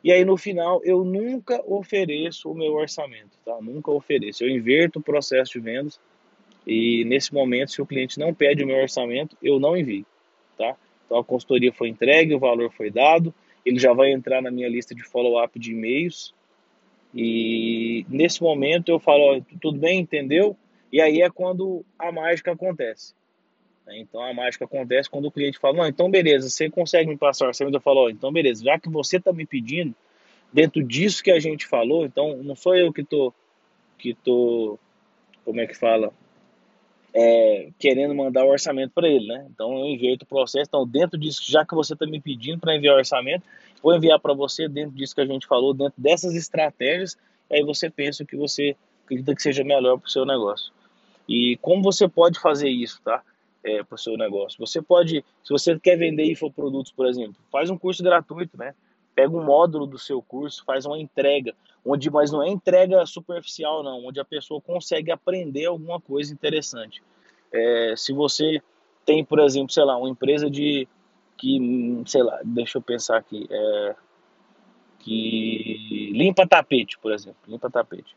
e 0.03 0.12
aí 0.12 0.25
no 0.25 0.37
final 0.37 0.81
eu 0.85 1.05
nunca 1.05 1.62
ofereço 1.67 2.51
o 2.51 2.55
meu 2.55 2.75
orçamento, 2.75 3.37
tá? 3.45 3.59
Nunca 3.61 3.91
ofereço. 3.91 4.45
Eu 4.45 4.51
inverto 4.51 4.99
o 4.99 5.03
processo 5.03 5.53
de 5.53 5.61
vendas 5.61 6.01
e 6.67 7.05
nesse 7.05 7.33
momento, 7.33 7.73
se 7.73 7.83
o 7.83 7.87
cliente 7.87 8.19
não 8.19 8.33
pede 8.33 8.62
o 8.62 8.67
meu 8.67 8.77
orçamento, 8.77 9.37
eu 9.43 9.59
não 9.59 9.77
envio, 9.77 10.07
tá? 10.57 10.77
Então 11.11 11.19
a 11.19 11.25
consultoria 11.25 11.73
foi 11.73 11.89
entregue, 11.89 12.37
o 12.37 12.39
valor 12.39 12.71
foi 12.71 12.89
dado, 12.89 13.35
ele 13.67 13.81
já 13.81 13.93
vai 13.93 14.12
entrar 14.12 14.41
na 14.41 14.49
minha 14.49 14.69
lista 14.69 14.95
de 14.95 15.02
follow-up 15.02 15.59
de 15.59 15.73
e-mails. 15.73 16.33
E 17.12 18.07
nesse 18.09 18.40
momento 18.40 18.90
eu 18.90 19.00
falo, 19.00 19.45
tudo 19.61 19.76
bem, 19.76 19.99
entendeu? 19.99 20.57
E 20.93 21.00
aí 21.00 21.21
é 21.21 21.29
quando 21.29 21.85
a 21.99 22.12
mágica 22.12 22.52
acontece. 22.52 23.12
Né? 23.85 23.99
Então 23.99 24.23
a 24.23 24.33
mágica 24.33 24.67
acontece 24.67 25.11
quando 25.11 25.25
o 25.25 25.33
cliente 25.33 25.59
fala, 25.59 25.79
não, 25.79 25.87
então 25.88 26.09
beleza, 26.09 26.49
você 26.49 26.71
consegue 26.71 27.11
me 27.11 27.17
passar 27.17 27.47
o 27.47 27.49
orçamento? 27.49 27.75
Eu 27.75 27.81
falo, 27.81 28.09
então 28.09 28.33
beleza, 28.33 28.62
já 28.62 28.79
que 28.79 28.88
você 28.88 29.17
está 29.17 29.33
me 29.33 29.45
pedindo, 29.45 29.93
dentro 30.52 30.81
disso 30.81 31.25
que 31.25 31.33
a 31.33 31.40
gente 31.40 31.67
falou, 31.67 32.07
então 32.07 32.37
não 32.37 32.55
sou 32.55 32.76
eu 32.76 32.93
que 32.93 33.02
tô, 33.02 33.35
que 33.99 34.14
tô, 34.14 34.79
como 35.45 35.61
é 35.61 35.67
que 35.67 35.76
fala, 35.76 36.12
é, 37.12 37.71
querendo 37.79 38.14
mandar 38.14 38.45
o 38.45 38.50
orçamento 38.50 38.93
para 38.95 39.09
ele, 39.09 39.26
né? 39.26 39.47
Então 39.52 39.79
eu 39.79 39.87
inverto 39.87 40.25
o 40.25 40.29
processo. 40.29 40.69
Então, 40.69 40.87
dentro 40.87 41.19
disso, 41.19 41.43
já 41.47 41.64
que 41.64 41.75
você 41.75 41.95
está 41.95 42.07
me 42.07 42.21
pedindo 42.21 42.59
para 42.59 42.76
enviar 42.76 42.95
o 42.95 42.99
orçamento, 42.99 43.45
vou 43.83 43.95
enviar 43.95 44.19
para 44.21 44.33
você 44.33 44.69
dentro 44.69 44.93
disso 44.93 45.14
que 45.14 45.21
a 45.21 45.26
gente 45.26 45.47
falou, 45.47 45.75
dentro 45.75 46.00
dessas 46.00 46.35
estratégias, 46.35 47.17
aí 47.50 47.62
você 47.62 47.90
pensa 47.90 48.23
o 48.23 48.26
que 48.26 48.37
você 48.37 48.76
acredita 49.05 49.35
que 49.35 49.43
seja 49.43 49.64
melhor 49.64 49.99
para 49.99 50.07
o 50.07 50.11
seu 50.11 50.25
negócio. 50.25 50.73
E 51.29 51.57
como 51.61 51.83
você 51.83 52.09
pode 52.09 52.38
fazer 52.38 52.69
isso, 52.69 53.00
tá? 53.02 53.23
É, 53.62 53.83
para 53.83 53.95
o 53.95 53.99
seu 53.99 54.17
negócio. 54.17 54.59
Você 54.59 54.81
pode, 54.81 55.23
se 55.45 55.52
você 55.52 55.79
quer 55.79 55.97
vender 55.97 56.25
infoprodutos, 56.25 56.93
por 56.93 57.07
exemplo, 57.07 57.37
faz 57.52 57.69
um 57.69 57.76
curso 57.76 58.02
gratuito, 58.02 58.57
né? 58.57 58.75
Pega 59.21 59.37
um 59.37 59.45
módulo 59.45 59.87
do 59.87 59.99
seu 59.99 60.23
curso, 60.23 60.65
faz 60.65 60.87
uma 60.87 60.99
entrega, 60.99 61.55
onde 61.85 62.11
mas 62.11 62.33
não 62.33 62.43
é 62.43 62.49
entrega 62.49 63.05
superficial 63.05 63.83
não, 63.83 64.07
onde 64.07 64.19
a 64.19 64.25
pessoa 64.25 64.62
consegue 64.62 65.11
aprender 65.11 65.67
alguma 65.67 66.00
coisa 66.00 66.33
interessante. 66.33 67.03
É, 67.53 67.93
se 67.99 68.15
você 68.15 68.62
tem, 69.05 69.23
por 69.23 69.39
exemplo, 69.39 69.71
sei 69.75 69.85
lá, 69.85 69.99
uma 69.99 70.09
empresa 70.09 70.49
de 70.49 70.89
que, 71.37 72.03
sei 72.07 72.23
lá, 72.23 72.41
deixa 72.43 72.79
eu 72.79 72.83
pensar 72.83 73.19
aqui, 73.19 73.47
é, 73.50 73.95
que 75.00 76.11
limpa 76.15 76.47
tapete, 76.47 76.99
por 76.99 77.12
exemplo, 77.12 77.41
limpa 77.47 77.69
tapete. 77.69 78.17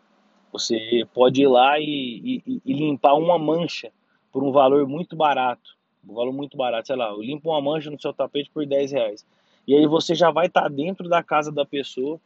Você 0.54 1.06
pode 1.14 1.42
ir 1.42 1.48
lá 1.48 1.78
e, 1.82 2.42
e, 2.48 2.62
e 2.66 2.74
limpar 2.74 3.16
uma 3.16 3.38
mancha 3.38 3.92
por 4.32 4.42
um 4.42 4.54
valor 4.54 4.88
muito 4.88 5.18
barato, 5.18 5.76
um 6.08 6.14
valor 6.14 6.32
muito 6.32 6.56
barato, 6.56 6.88
sei 6.88 6.96
lá, 6.96 7.10
eu 7.10 7.22
limpo 7.22 7.50
uma 7.50 7.62
mancha 7.62 7.92
no 7.92 8.00
seu 8.00 8.14
tapete 8.14 8.50
por 8.54 8.66
10 8.66 8.94
reais. 8.94 9.26
E 9.68 9.76
aí 9.76 9.88
você 9.88 10.14
já 10.14 10.30
vai 10.30 10.48
estar 10.48 10.68
dentro 10.70 11.08
da 11.08 11.24
casa 11.24 11.52
da 11.52 11.66
pessoa 11.66 12.20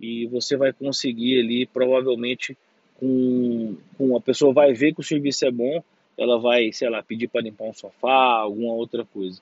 e 0.00 0.26
você 0.26 0.56
vai 0.56 0.72
conseguir 0.72 1.40
ali, 1.40 1.66
provavelmente, 1.66 2.56
com, 2.98 3.76
com 3.96 4.16
a 4.16 4.20
pessoa 4.20 4.52
vai 4.52 4.72
ver 4.72 4.94
que 4.94 5.00
o 5.00 5.04
serviço 5.04 5.44
é 5.46 5.50
bom, 5.50 5.82
ela 6.18 6.38
vai, 6.38 6.72
sei 6.72 6.90
lá, 6.90 7.02
pedir 7.02 7.28
para 7.28 7.40
limpar 7.40 7.64
um 7.64 7.72
sofá, 7.72 8.12
alguma 8.12 8.74
outra 8.74 9.04
coisa. 9.04 9.40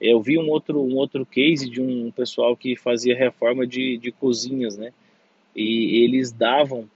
Eu 0.00 0.20
vi 0.20 0.38
um 0.38 0.48
outro, 0.48 0.80
um 0.80 0.96
outro 0.96 1.24
case 1.24 1.68
de 1.68 1.80
um 1.80 2.10
pessoal 2.10 2.56
que 2.56 2.76
fazia 2.76 3.16
reforma 3.16 3.66
de, 3.66 3.96
de 3.96 4.12
cozinhas, 4.12 4.76
né? 4.76 4.92
E 5.54 6.04
eles 6.04 6.32
davam, 6.32 6.88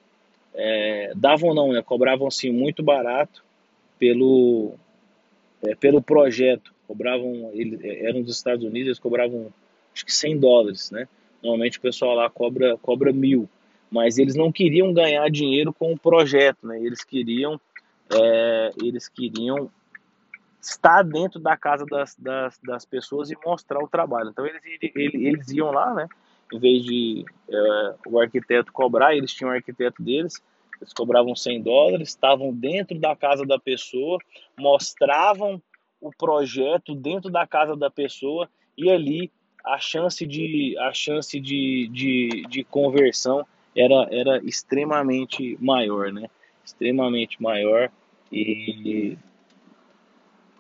é, 0.55 1.13
davam 1.17 1.55
não, 1.55 1.73
né? 1.73 1.83
Cobravam 1.83 2.27
assim 2.27 2.51
muito 2.51 2.83
barato 2.83 3.43
pelo, 3.99 4.75
é, 5.63 5.75
pelo 5.75 6.03
projeto. 6.03 6.75
Cobravam, 6.87 7.51
eles, 7.53 7.81
eram 7.83 8.23
dos 8.23 8.37
Estados 8.37 8.65
Unidos, 8.65 8.87
eles 8.87 8.99
cobravam 8.99 9.53
acho 9.99 10.07
que 10.07 10.13
100 10.13 10.39
dólares, 10.39 10.91
né? 10.91 11.09
Normalmente 11.43 11.79
o 11.79 11.81
pessoal 11.81 12.15
lá 12.15 12.31
cobra, 12.31 12.77
cobra 12.79 13.13
mil, 13.13 13.49
mas 13.91 14.19
eles 14.19 14.35
não 14.35 14.53
queriam 14.53 14.93
ganhar 14.93 15.29
dinheiro 15.31 15.73
com 15.73 15.93
o 15.93 15.99
projeto, 15.99 16.67
né? 16.67 16.81
Eles 16.81 17.03
queriam, 17.03 17.61
é, 18.13 18.71
eles 18.81 19.09
queriam 19.09 19.71
estar 20.61 21.03
dentro 21.03 21.41
da 21.41 21.57
casa 21.57 21.85
das, 21.87 22.17
das, 22.17 22.59
das, 22.63 22.85
pessoas 22.85 23.31
e 23.31 23.37
mostrar 23.45 23.83
o 23.83 23.89
trabalho. 23.89 24.31
Então 24.31 24.47
eles, 24.47 24.61
eles, 24.83 25.15
eles 25.15 25.51
iam 25.51 25.71
lá, 25.71 25.93
né? 25.95 26.09
Em 26.53 26.59
vez 26.59 26.85
de 26.85 27.25
é, 27.49 27.95
o 28.07 28.21
arquiteto 28.21 28.73
cobrar, 28.73 29.15
eles 29.15 29.33
tinham 29.33 29.51
o 29.51 29.55
arquiteto 29.55 30.03
deles, 30.03 30.43
eles 30.81 30.93
cobravam 30.93 31.35
100 31.35 31.63
dólares, 31.63 32.09
estavam 32.09 32.53
dentro 32.53 32.99
da 32.99 33.15
casa 33.17 33.45
da 33.45 33.59
pessoa, 33.59 34.19
mostravam 34.59 35.61
o 36.01 36.11
projeto 36.17 36.95
dentro 36.95 37.31
da 37.31 37.47
casa 37.47 37.77
da 37.77 37.91
pessoa 37.91 38.49
e 38.77 38.89
ali 38.89 39.33
a 39.69 39.79
chance 39.79 40.25
de, 40.27 40.77
a 40.79 40.93
chance 40.93 41.39
de, 41.39 41.89
de, 41.89 42.43
de 42.49 42.65
conversão 42.65 43.47
era, 43.77 44.09
era 44.11 44.39
extremamente 44.45 45.57
maior, 45.61 46.11
né? 46.11 46.29
Extremamente 46.65 47.41
maior 47.43 47.91
e, 48.33 49.17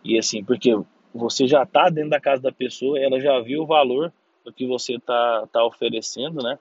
e 0.04 0.18
assim, 0.18 0.44
porque 0.44 0.78
você 1.14 1.46
já 1.46 1.62
está 1.62 1.88
dentro 1.88 2.10
da 2.10 2.20
casa 2.20 2.42
da 2.42 2.52
pessoa, 2.52 2.98
ela 2.98 3.18
já 3.18 3.40
viu 3.40 3.62
o 3.62 3.66
valor 3.66 4.12
do 4.44 4.52
que 4.52 4.66
você 4.66 4.96
está 4.96 5.46
tá 5.50 5.64
oferecendo, 5.64 6.42
né? 6.42 6.58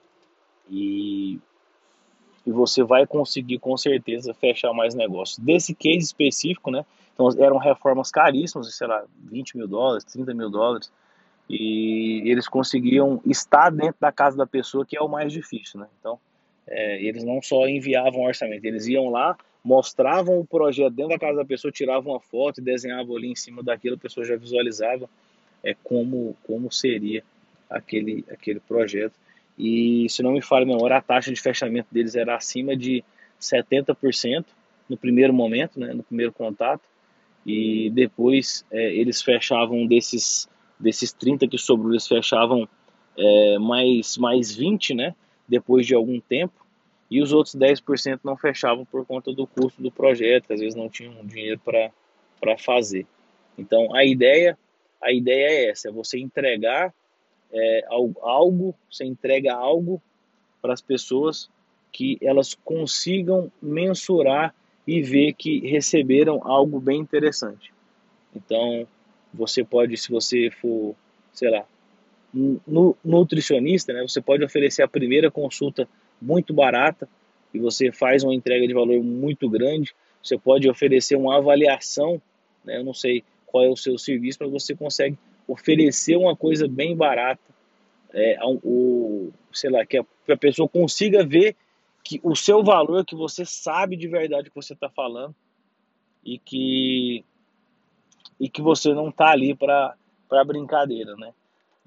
E, 0.70 1.38
e 2.46 2.50
você 2.50 2.82
vai 2.82 3.06
conseguir 3.06 3.58
com 3.58 3.76
certeza 3.76 4.32
fechar 4.32 4.72
mais 4.72 4.94
negócios. 4.94 5.38
Desse 5.38 5.74
case 5.74 5.98
específico, 5.98 6.70
né? 6.70 6.84
Então 7.12 7.28
eram 7.38 7.58
reformas 7.58 8.10
caríssimas, 8.10 8.74
sei 8.74 8.86
lá, 8.86 9.04
20 9.24 9.56
mil 9.56 9.68
dólares, 9.68 10.04
30 10.04 10.32
mil 10.32 10.50
dólares 10.50 10.90
e 11.48 12.22
eles 12.26 12.46
conseguiam 12.46 13.20
estar 13.24 13.70
dentro 13.70 13.96
da 14.00 14.12
casa 14.12 14.36
da 14.36 14.46
pessoa, 14.46 14.84
que 14.84 14.96
é 14.96 15.00
o 15.00 15.08
mais 15.08 15.32
difícil, 15.32 15.80
né? 15.80 15.86
Então, 15.98 16.18
é, 16.66 17.02
eles 17.02 17.24
não 17.24 17.40
só 17.40 17.66
enviavam 17.66 18.24
orçamento, 18.24 18.64
eles 18.64 18.86
iam 18.86 19.08
lá, 19.08 19.36
mostravam 19.64 20.38
o 20.38 20.46
projeto 20.46 20.92
dentro 20.92 21.12
da 21.12 21.18
casa 21.18 21.38
da 21.38 21.44
pessoa, 21.44 21.72
tiravam 21.72 22.12
uma 22.12 22.20
foto 22.20 22.60
e 22.60 22.64
desenhavam 22.64 23.16
ali 23.16 23.30
em 23.30 23.34
cima 23.34 23.62
daquilo, 23.62 23.96
a 23.96 23.98
pessoa 23.98 24.26
já 24.26 24.36
visualizava 24.36 25.08
é, 25.64 25.74
como, 25.82 26.36
como 26.46 26.70
seria 26.70 27.24
aquele, 27.70 28.24
aquele 28.30 28.60
projeto. 28.60 29.14
E, 29.58 30.06
se 30.10 30.22
não 30.22 30.32
me 30.32 30.42
falha 30.42 30.64
a 30.64 30.66
memória, 30.66 30.96
a 30.96 31.02
taxa 31.02 31.32
de 31.32 31.40
fechamento 31.40 31.88
deles 31.90 32.14
era 32.14 32.36
acima 32.36 32.76
de 32.76 33.02
70% 33.40 34.44
no 34.88 34.96
primeiro 34.96 35.32
momento, 35.32 35.80
né, 35.80 35.92
no 35.92 36.02
primeiro 36.02 36.32
contato, 36.32 36.82
e 37.44 37.90
depois 37.90 38.64
é, 38.70 38.92
eles 38.94 39.22
fechavam 39.22 39.86
desses 39.86 40.48
desses 40.78 41.12
30 41.12 41.46
que 41.48 41.58
sobrou, 41.58 41.92
eles 41.92 42.06
fechavam 42.06 42.68
é, 43.16 43.58
mais, 43.58 44.16
mais 44.16 44.54
20, 44.54 44.94
né? 44.94 45.14
Depois 45.46 45.86
de 45.86 45.94
algum 45.94 46.20
tempo. 46.20 46.66
E 47.10 47.22
os 47.22 47.32
outros 47.32 47.56
10% 47.56 48.20
não 48.22 48.36
fechavam 48.36 48.84
por 48.84 49.04
conta 49.06 49.32
do 49.32 49.46
custo 49.46 49.82
do 49.82 49.90
projeto, 49.90 50.52
às 50.52 50.60
vezes 50.60 50.74
não 50.74 50.88
tinham 50.88 51.24
dinheiro 51.24 51.60
para 51.64 52.58
fazer. 52.58 53.06
Então 53.56 53.94
a 53.94 54.04
ideia, 54.04 54.58
a 55.02 55.10
ideia 55.10 55.48
é 55.48 55.70
essa, 55.70 55.88
é 55.88 55.92
você 55.92 56.18
entregar 56.18 56.92
é, 57.50 57.84
algo, 57.88 58.74
você 58.90 59.04
entrega 59.04 59.54
algo 59.54 60.02
para 60.60 60.74
as 60.74 60.82
pessoas 60.82 61.48
que 61.90 62.18
elas 62.20 62.54
consigam 62.54 63.50
mensurar 63.60 64.54
e 64.86 65.02
ver 65.02 65.32
que 65.32 65.60
receberam 65.66 66.40
algo 66.44 66.78
bem 66.80 67.00
interessante. 67.00 67.72
Então, 68.34 68.86
você 69.32 69.64
pode, 69.64 69.96
se 69.96 70.10
você 70.10 70.50
for, 70.50 70.94
sei 71.32 71.50
lá, 71.50 71.64
nutricionista, 73.04 73.92
né, 73.92 74.02
você 74.02 74.20
pode 74.20 74.44
oferecer 74.44 74.82
a 74.82 74.88
primeira 74.88 75.30
consulta 75.30 75.88
muito 76.20 76.52
barata 76.52 77.08
e 77.52 77.58
você 77.58 77.90
faz 77.90 78.22
uma 78.22 78.34
entrega 78.34 78.66
de 78.66 78.74
valor 78.74 79.02
muito 79.02 79.48
grande. 79.48 79.94
Você 80.22 80.36
pode 80.36 80.68
oferecer 80.68 81.16
uma 81.16 81.36
avaliação, 81.36 82.20
né, 82.64 82.78
eu 82.78 82.84
não 82.84 82.94
sei 82.94 83.24
qual 83.46 83.64
é 83.64 83.68
o 83.68 83.76
seu 83.76 83.96
serviço, 83.96 84.38
mas 84.40 84.50
você 84.50 84.74
consegue 84.74 85.16
oferecer 85.46 86.16
uma 86.16 86.36
coisa 86.36 86.68
bem 86.68 86.94
barata, 86.94 87.40
é, 88.12 88.38
o, 88.44 89.30
sei 89.52 89.70
lá, 89.70 89.84
que 89.84 89.96
a, 89.96 90.04
que 90.24 90.32
a 90.32 90.36
pessoa 90.36 90.68
consiga 90.68 91.24
ver 91.24 91.56
que 92.04 92.20
o 92.22 92.34
seu 92.34 92.62
valor, 92.62 93.04
que 93.04 93.14
você 93.14 93.44
sabe 93.44 93.96
de 93.96 94.08
verdade 94.08 94.48
o 94.48 94.50
que 94.50 94.56
você 94.56 94.74
está 94.74 94.88
falando 94.88 95.34
e 96.24 96.38
que 96.38 97.24
e 98.38 98.48
que 98.48 98.62
você 98.62 98.94
não 98.94 99.08
está 99.08 99.30
ali 99.30 99.54
para 99.54 99.96
brincadeira, 100.46 101.14
né? 101.16 101.32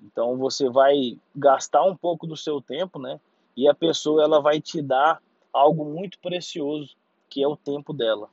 Então 0.02 0.38
você 0.38 0.70
vai 0.70 1.18
gastar 1.36 1.84
um 1.84 1.96
pouco 1.96 2.26
do 2.26 2.36
seu 2.36 2.62
tempo, 2.62 3.00
né? 3.00 3.20
E 3.56 3.68
a 3.68 3.74
pessoa 3.74 4.24
ela 4.24 4.42
vai 4.42 4.60
te 4.60 4.82
dar 4.82 5.22
algo 5.54 5.86
muito 5.86 6.18
precioso, 6.20 6.96
que 7.30 7.44
é 7.44 7.48
o 7.48 7.56
tempo 7.56 7.94
dela. 7.94 8.30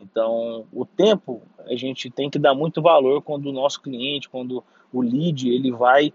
Então, 0.00 0.66
o 0.72 0.84
tempo 0.84 1.42
a 1.66 1.74
gente 1.74 2.08
tem 2.10 2.30
que 2.30 2.38
dar 2.38 2.54
muito 2.54 2.80
valor 2.80 3.22
quando 3.22 3.46
o 3.46 3.52
nosso 3.52 3.80
cliente, 3.80 4.28
quando 4.28 4.62
o 4.92 5.02
lead, 5.02 5.48
ele 5.48 5.72
vai 5.72 6.12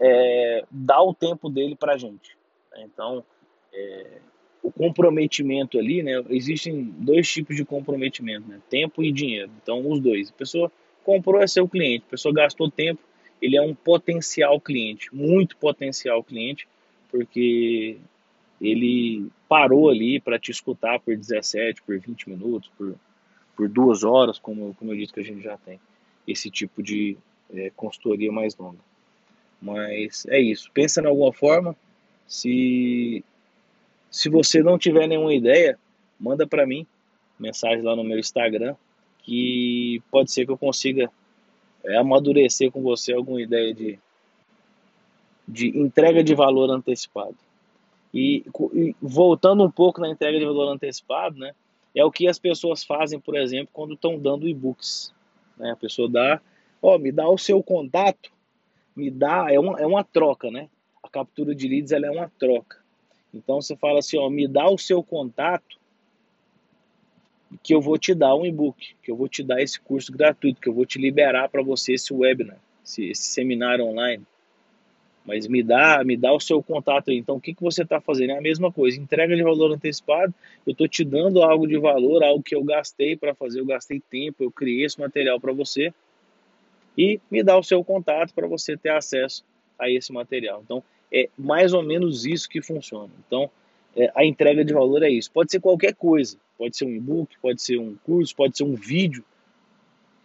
é, 0.00 0.64
dar 0.70 1.02
o 1.02 1.14
tempo 1.14 1.50
dele 1.50 1.76
para 1.76 1.94
a 1.94 1.98
gente. 1.98 2.36
Então, 2.78 3.24
é, 3.72 4.20
o 4.66 4.72
comprometimento 4.72 5.78
ali, 5.78 6.02
né? 6.02 6.24
Existem 6.28 6.82
dois 6.98 7.30
tipos 7.30 7.54
de 7.54 7.64
comprometimento, 7.64 8.48
né? 8.48 8.58
Tempo 8.68 9.00
e 9.00 9.12
dinheiro. 9.12 9.50
Então, 9.62 9.88
os 9.88 10.00
dois. 10.00 10.28
A 10.28 10.32
pessoa 10.32 10.72
comprou 11.04 11.40
é 11.40 11.46
seu 11.46 11.68
cliente, 11.68 12.04
a 12.08 12.10
pessoa 12.10 12.34
gastou 12.34 12.68
tempo, 12.68 13.00
ele 13.40 13.56
é 13.56 13.62
um 13.62 13.72
potencial 13.72 14.60
cliente, 14.60 15.14
muito 15.14 15.56
potencial 15.56 16.22
cliente, 16.24 16.66
porque 17.12 17.96
ele 18.60 19.28
parou 19.48 19.88
ali 19.88 20.18
para 20.18 20.36
te 20.36 20.50
escutar 20.50 20.98
por 20.98 21.16
17, 21.16 21.80
por 21.82 21.96
20 21.96 22.28
minutos, 22.28 22.68
por, 22.76 22.96
por 23.54 23.68
duas 23.68 24.02
horas, 24.02 24.36
como, 24.36 24.74
como 24.74 24.92
eu 24.92 24.96
disse 24.96 25.12
que 25.12 25.20
a 25.20 25.24
gente 25.24 25.42
já 25.42 25.56
tem 25.58 25.78
esse 26.26 26.50
tipo 26.50 26.82
de 26.82 27.16
é, 27.54 27.70
consultoria 27.76 28.32
mais 28.32 28.56
longa. 28.56 28.80
Mas 29.62 30.26
é 30.26 30.40
isso. 30.40 30.68
Pensa 30.74 31.00
em 31.00 31.06
alguma 31.06 31.32
forma. 31.32 31.76
Se 32.26 33.24
se 34.16 34.30
você 34.30 34.62
não 34.62 34.78
tiver 34.78 35.06
nenhuma 35.06 35.34
ideia, 35.34 35.78
manda 36.18 36.46
para 36.46 36.66
mim 36.66 36.86
mensagem 37.38 37.82
lá 37.82 37.94
no 37.94 38.02
meu 38.02 38.18
Instagram, 38.18 38.74
que 39.22 40.02
pode 40.10 40.32
ser 40.32 40.46
que 40.46 40.50
eu 40.50 40.56
consiga 40.56 41.10
é, 41.84 41.98
amadurecer 41.98 42.70
com 42.70 42.80
você 42.80 43.12
alguma 43.12 43.42
ideia 43.42 43.74
de, 43.74 43.98
de 45.46 45.78
entrega 45.78 46.24
de 46.24 46.34
valor 46.34 46.70
antecipado. 46.70 47.36
E, 48.14 48.42
e, 48.72 48.96
voltando 49.02 49.62
um 49.62 49.70
pouco 49.70 50.00
na 50.00 50.08
entrega 50.08 50.38
de 50.38 50.46
valor 50.46 50.72
antecipado, 50.72 51.38
né, 51.38 51.54
é 51.94 52.02
o 52.02 52.10
que 52.10 52.26
as 52.26 52.38
pessoas 52.38 52.82
fazem, 52.82 53.20
por 53.20 53.36
exemplo, 53.36 53.68
quando 53.70 53.92
estão 53.92 54.18
dando 54.18 54.48
e-books. 54.48 55.12
Né? 55.58 55.72
A 55.72 55.76
pessoa 55.76 56.08
dá, 56.08 56.40
ó, 56.80 56.96
me 56.96 57.12
dá 57.12 57.28
o 57.28 57.36
seu 57.36 57.62
contato, 57.62 58.30
me 58.96 59.10
dá, 59.10 59.48
é 59.52 59.60
uma, 59.60 59.78
é 59.78 59.86
uma 59.86 60.02
troca, 60.02 60.50
né? 60.50 60.70
A 61.02 61.08
captura 61.10 61.54
de 61.54 61.68
leads 61.68 61.92
ela 61.92 62.06
é 62.06 62.10
uma 62.10 62.32
troca. 62.38 62.85
Então 63.36 63.60
você 63.60 63.76
fala 63.76 63.98
assim, 63.98 64.18
ó, 64.18 64.28
me 64.28 64.48
dá 64.48 64.68
o 64.68 64.78
seu 64.78 65.02
contato 65.02 65.78
que 67.62 67.74
eu 67.74 67.80
vou 67.80 67.98
te 67.98 68.14
dar 68.14 68.34
um 68.34 68.44
e-book, 68.44 68.94
que 69.02 69.10
eu 69.10 69.16
vou 69.16 69.28
te 69.28 69.42
dar 69.42 69.62
esse 69.62 69.80
curso 69.80 70.12
gratuito, 70.12 70.60
que 70.60 70.68
eu 70.68 70.74
vou 70.74 70.84
te 70.84 70.98
liberar 70.98 71.48
para 71.48 71.62
você 71.62 71.94
esse 71.94 72.12
webinar, 72.12 72.58
esse, 72.84 73.10
esse, 73.10 73.22
seminário 73.24 73.84
online. 73.84 74.24
Mas 75.24 75.48
me 75.48 75.62
dá, 75.62 76.02
me 76.04 76.16
dá 76.16 76.32
o 76.32 76.40
seu 76.40 76.62
contato 76.62 77.10
aí. 77.10 77.16
Então 77.16 77.36
o 77.36 77.40
que, 77.40 77.54
que 77.54 77.62
você 77.62 77.82
está 77.82 78.00
fazendo? 78.00 78.30
É 78.30 78.38
a 78.38 78.40
mesma 78.40 78.72
coisa, 78.72 79.00
entrega 79.00 79.34
de 79.34 79.42
valor 79.42 79.72
antecipado, 79.72 80.34
eu 80.66 80.72
estou 80.72 80.88
te 80.88 81.04
dando 81.04 81.42
algo 81.42 81.66
de 81.66 81.78
valor, 81.78 82.22
algo 82.22 82.42
que 82.42 82.54
eu 82.54 82.64
gastei 82.64 83.16
para 83.16 83.34
fazer, 83.34 83.60
eu 83.60 83.66
gastei 83.66 84.00
tempo, 84.00 84.42
eu 84.42 84.50
criei 84.50 84.84
esse 84.84 84.98
material 84.98 85.40
para 85.40 85.52
você 85.52 85.92
e 86.96 87.20
me 87.30 87.42
dá 87.42 87.56
o 87.58 87.62
seu 87.62 87.84
contato 87.84 88.32
para 88.32 88.46
você 88.46 88.76
ter 88.76 88.90
acesso 88.90 89.44
a 89.78 89.90
esse 89.90 90.12
material. 90.12 90.62
Então, 90.64 90.82
é 91.12 91.28
mais 91.36 91.72
ou 91.72 91.82
menos 91.82 92.24
isso 92.24 92.48
que 92.48 92.60
funciona. 92.62 93.10
Então, 93.26 93.50
é, 93.96 94.10
a 94.14 94.24
entrega 94.24 94.64
de 94.64 94.72
valor 94.72 95.02
é 95.02 95.10
isso. 95.10 95.30
Pode 95.30 95.50
ser 95.50 95.60
qualquer 95.60 95.94
coisa. 95.94 96.36
Pode 96.58 96.76
ser 96.76 96.84
um 96.84 96.94
e-book, 96.94 97.34
pode 97.40 97.62
ser 97.62 97.78
um 97.78 97.96
curso, 98.04 98.34
pode 98.34 98.56
ser 98.56 98.64
um 98.64 98.74
vídeo. 98.74 99.24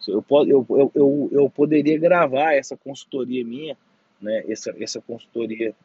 Eu, 0.08 0.24
eu, 0.30 0.66
eu, 0.70 0.92
eu, 0.96 1.30
eu 1.32 1.50
poderia 1.50 1.98
gravar 1.98 2.54
essa 2.54 2.76
consultoria 2.76 3.46
minha, 3.46 3.78
né, 4.20 4.44
essa, 4.48 4.74
essa 4.80 5.00
consultoria 5.00 5.76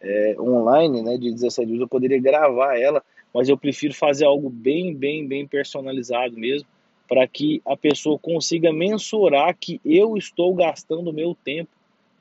é, 0.00 0.34
online 0.38 1.02
né, 1.02 1.16
de 1.16 1.30
17 1.30 1.68
dias, 1.68 1.80
eu 1.80 1.88
poderia 1.88 2.20
gravar 2.20 2.78
ela, 2.78 3.02
mas 3.32 3.48
eu 3.48 3.56
prefiro 3.56 3.94
fazer 3.94 4.24
algo 4.24 4.50
bem, 4.50 4.94
bem, 4.94 5.26
bem 5.26 5.46
personalizado 5.46 6.36
mesmo, 6.36 6.66
para 7.08 7.26
que 7.28 7.60
a 7.64 7.76
pessoa 7.76 8.18
consiga 8.18 8.72
mensurar 8.72 9.56
que 9.56 9.80
eu 9.84 10.16
estou 10.16 10.54
gastando 10.54 11.12
meu 11.12 11.36
tempo 11.44 11.70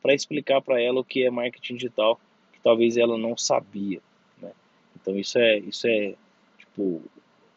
para 0.02 0.14
explicar 0.14 0.62
para 0.62 0.82
ela 0.82 1.00
o 1.00 1.04
que 1.04 1.24
é 1.24 1.30
marketing 1.30 1.76
digital, 1.76 2.20
que 2.54 2.60
talvez 2.64 2.98
ela 2.98 3.18
não 3.18 3.38
sabia. 3.38 4.00
Né? 4.42 4.52
Então 4.96 5.18
isso 5.18 5.38
é, 5.38 5.58
isso 5.60 5.88
é 5.88 6.16
tipo, 6.58 7.02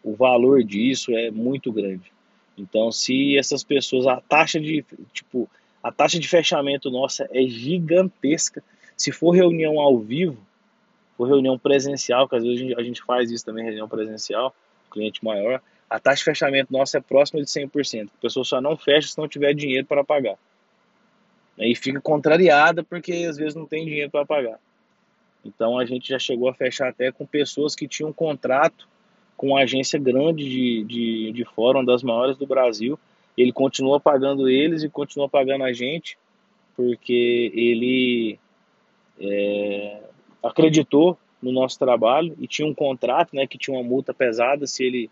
o 0.03 0.15
valor 0.15 0.63
disso 0.63 1.13
é 1.17 1.31
muito 1.31 1.73
grande. 1.73 2.13
Então 2.57 2.91
se 2.93 3.37
essas 3.37 3.63
pessoas, 3.63 4.07
a 4.07 4.21
taxa 4.21 4.61
de 4.61 4.85
tipo, 5.13 5.49
a 5.83 5.91
taxa 5.91 6.19
de 6.19 6.29
fechamento 6.29 6.91
nossa 6.91 7.29
é 7.33 7.43
gigantesca. 7.45 8.63
Se 8.97 9.11
for 9.11 9.31
reunião 9.33 9.81
ao 9.81 9.99
vivo, 9.99 10.39
for 11.17 11.27
reunião 11.27 11.59
presencial, 11.59 12.29
que 12.29 12.37
às 12.37 12.43
vezes 12.43 12.59
a 12.59 12.63
gente, 12.63 12.81
a 12.81 12.83
gente 12.83 13.03
faz 13.03 13.31
isso 13.31 13.45
também, 13.45 13.65
reunião 13.65 13.89
presencial, 13.89 14.55
cliente 14.91 15.25
maior, 15.25 15.63
a 15.89 15.99
taxa 15.99 16.19
de 16.19 16.25
fechamento 16.25 16.73
nossa 16.73 16.99
é 16.99 17.01
próxima 17.01 17.43
de 17.43 17.51
100%. 17.51 18.09
A 18.09 18.23
pessoa 18.23 18.45
só 18.45 18.61
não 18.61 18.77
fecha 18.77 19.09
se 19.09 19.19
não 19.19 19.29
tiver 19.29 19.53
dinheiro 19.53 19.87
para 19.87 20.03
pagar. 20.03 20.37
E 21.59 21.75
fica 21.75 22.01
contrariada 22.01 22.83
porque 22.83 23.13
às 23.29 23.37
vezes 23.37 23.55
não 23.55 23.67
tem 23.67 23.85
dinheiro 23.85 24.11
para 24.11 24.27
pagar. 24.27 24.59
Então 25.45 25.79
a 25.79 25.85
gente 25.85 26.09
já 26.09 26.19
chegou 26.19 26.49
a 26.49 26.55
fechar 26.55 26.89
até 26.89 27.11
com 27.11 27.27
pessoas 27.27 27.75
que 27.75 27.89
tinham 27.89 28.11
um 28.11 28.13
contrato 28.13 28.89
com 29.37 29.49
uma 29.49 29.63
agência 29.63 29.99
grande 29.99 30.49
de, 30.49 30.85
de, 30.85 31.33
de 31.33 31.45
fórum, 31.45 31.85
das 31.85 32.03
maiores 32.03 32.37
do 32.37 32.47
Brasil. 32.47 32.99
Ele 33.37 33.53
continua 33.53 33.99
pagando 33.99 34.49
eles 34.49 34.83
e 34.83 34.89
continua 34.89 35.29
pagando 35.29 35.65
a 35.65 35.73
gente 35.73 36.17
porque 36.77 37.53
ele 37.55 38.39
é, 39.21 40.01
acreditou 40.43 41.19
no 41.43 41.53
nosso 41.53 41.79
trabalho 41.79 42.37
e 42.41 42.47
tinha 42.47 42.67
um 42.67 42.75
contrato, 42.75 43.35
né, 43.35 43.47
que 43.47 43.59
tinha 43.59 43.77
uma 43.77 43.83
multa 43.83 44.15
pesada 44.15 44.67
se 44.67 44.85
ele 44.85 45.11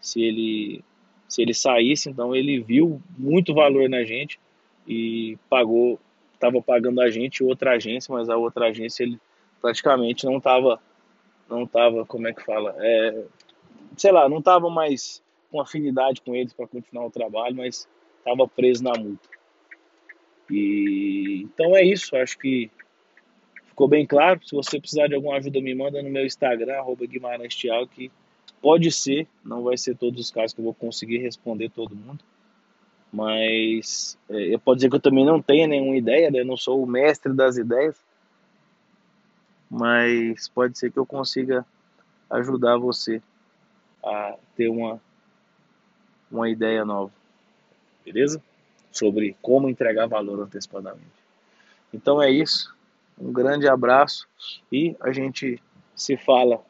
se 0.00 0.22
ele 0.22 0.84
se 1.28 1.40
ele 1.40 1.54
saísse, 1.54 2.10
então 2.10 2.36
ele 2.36 2.60
viu 2.60 3.00
muito 3.16 3.54
valor 3.54 3.88
na 3.88 4.04
gente 4.04 4.38
e 4.86 5.38
pagou, 5.48 5.98
estava 6.34 6.60
pagando 6.60 7.00
a 7.00 7.10
gente 7.10 7.42
outra 7.42 7.72
agência, 7.72 8.12
mas 8.12 8.28
a 8.28 8.36
outra 8.36 8.66
agência 8.66 9.04
ele 9.04 9.18
praticamente 9.60 10.24
não 10.26 10.38
estava 10.38 10.80
não 11.48 11.66
tava, 11.66 12.06
como 12.06 12.26
é 12.26 12.32
que 12.32 12.42
fala, 12.42 12.74
é, 12.78 13.24
sei 13.96 14.10
lá, 14.10 14.28
não 14.28 14.38
estava 14.38 14.70
mais 14.70 15.22
com 15.50 15.60
afinidade 15.60 16.22
com 16.22 16.34
eles 16.34 16.52
para 16.52 16.66
continuar 16.66 17.06
o 17.06 17.10
trabalho, 17.10 17.56
mas 17.56 17.86
estava 18.18 18.48
preso 18.48 18.82
na 18.82 18.92
multa. 18.98 19.28
E 20.50 21.42
então 21.42 21.76
é 21.76 21.84
isso, 21.84 22.16
acho 22.16 22.38
que 22.38 22.70
ficou 23.66 23.86
bem 23.86 24.06
claro. 24.06 24.40
Se 24.44 24.54
você 24.54 24.80
precisar 24.80 25.08
de 25.08 25.14
alguma 25.14 25.36
ajuda, 25.36 25.60
me 25.60 25.74
manda 25.74 26.02
no 26.02 26.10
meu 26.10 26.24
Instagram, 26.24 26.74
arroba 26.74 27.06
que 27.06 28.10
Pode 28.60 28.92
ser, 28.92 29.26
não 29.44 29.62
vai 29.64 29.76
ser 29.76 29.96
todos 29.96 30.20
os 30.20 30.30
casos 30.30 30.54
que 30.54 30.60
eu 30.60 30.64
vou 30.64 30.74
conseguir 30.74 31.18
responder 31.18 31.68
todo 31.68 31.96
mundo, 31.96 32.24
mas 33.12 34.18
é, 34.30 34.56
pode 34.56 34.78
dizer 34.78 34.88
que 34.88 34.96
eu 34.96 35.00
também 35.00 35.24
não 35.24 35.42
tenho 35.42 35.68
nenhuma 35.68 35.96
ideia, 35.96 36.30
né? 36.30 36.40
eu 36.40 36.46
não 36.46 36.56
sou 36.56 36.82
o 36.82 36.86
mestre 36.86 37.32
das 37.32 37.58
ideias, 37.58 37.96
mas 39.70 40.48
pode 40.48 40.78
ser 40.78 40.90
que 40.90 40.98
eu 40.98 41.04
consiga 41.04 41.66
ajudar 42.30 42.78
você 42.78 43.20
a 44.02 44.36
ter 44.56 44.68
uma, 44.68 45.00
uma 46.30 46.48
ideia 46.48 46.84
nova, 46.84 47.12
beleza? 48.04 48.42
Sobre 48.90 49.36
como 49.42 49.68
entregar 49.68 50.06
valor 50.06 50.40
antecipadamente. 50.40 51.22
Então 51.92 52.22
é 52.22 52.30
isso, 52.30 52.74
um 53.18 53.30
grande 53.30 53.68
abraço 53.68 54.26
e 54.70 54.96
a 55.00 55.12
gente 55.12 55.62
se 55.94 56.16
fala 56.16 56.64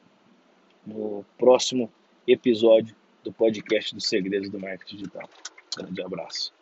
no 0.84 1.25
próximo 1.38 1.90
episódio 2.26 2.94
do 3.22 3.32
podcast 3.32 3.94
dos 3.94 4.08
Segredos 4.08 4.50
do 4.50 4.58
Marketing 4.58 4.96
Digital. 4.96 5.28
Grande 5.76 6.02
abraço. 6.02 6.52